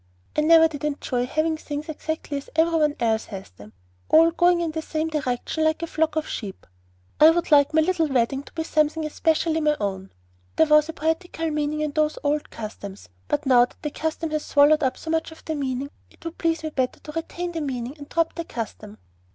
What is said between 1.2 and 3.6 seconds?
having things exactly as every one else has